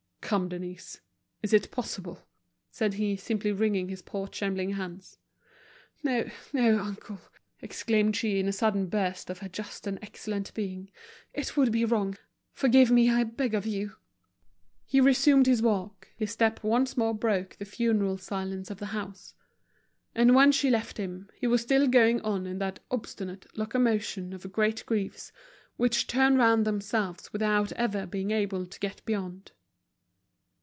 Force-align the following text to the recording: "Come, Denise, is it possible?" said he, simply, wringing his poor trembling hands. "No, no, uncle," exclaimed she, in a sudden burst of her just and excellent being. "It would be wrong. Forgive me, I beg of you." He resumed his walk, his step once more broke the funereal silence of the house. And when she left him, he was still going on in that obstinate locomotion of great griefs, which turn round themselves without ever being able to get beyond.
"Come, 0.31 0.47
Denise, 0.47 1.01
is 1.43 1.51
it 1.51 1.71
possible?" 1.71 2.25
said 2.69 2.93
he, 2.93 3.17
simply, 3.17 3.51
wringing 3.51 3.89
his 3.89 4.01
poor 4.01 4.29
trembling 4.29 4.69
hands. 4.75 5.17
"No, 6.03 6.29
no, 6.53 6.79
uncle," 6.79 7.19
exclaimed 7.61 8.15
she, 8.15 8.39
in 8.39 8.47
a 8.47 8.53
sudden 8.53 8.87
burst 8.87 9.29
of 9.29 9.39
her 9.39 9.49
just 9.49 9.87
and 9.87 9.99
excellent 10.01 10.53
being. 10.53 10.89
"It 11.33 11.57
would 11.57 11.69
be 11.73 11.83
wrong. 11.83 12.17
Forgive 12.53 12.89
me, 12.91 13.09
I 13.09 13.25
beg 13.25 13.53
of 13.53 13.65
you." 13.65 13.97
He 14.85 15.01
resumed 15.01 15.47
his 15.47 15.61
walk, 15.61 16.07
his 16.15 16.31
step 16.31 16.63
once 16.63 16.95
more 16.95 17.13
broke 17.13 17.57
the 17.57 17.65
funereal 17.65 18.17
silence 18.17 18.71
of 18.71 18.77
the 18.77 18.85
house. 18.95 19.33
And 20.15 20.33
when 20.33 20.53
she 20.53 20.69
left 20.69 20.97
him, 20.97 21.29
he 21.35 21.47
was 21.47 21.61
still 21.61 21.89
going 21.89 22.21
on 22.21 22.47
in 22.47 22.57
that 22.59 22.79
obstinate 22.89 23.47
locomotion 23.57 24.31
of 24.31 24.49
great 24.53 24.85
griefs, 24.85 25.33
which 25.75 26.07
turn 26.07 26.37
round 26.37 26.63
themselves 26.65 27.33
without 27.33 27.73
ever 27.73 28.05
being 28.05 28.31
able 28.31 28.65
to 28.65 28.79
get 28.79 29.03
beyond. 29.03 29.51